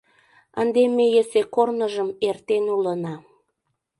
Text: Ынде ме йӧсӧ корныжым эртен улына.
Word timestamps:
Ынде 0.61 0.83
ме 0.95 1.05
йӧсӧ 1.15 1.41
корныжым 1.55 2.09
эртен 2.27 2.65
улына. 2.75 3.15